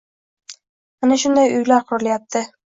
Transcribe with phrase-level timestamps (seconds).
[1.05, 2.47] Mana shunday uylar qurilyapti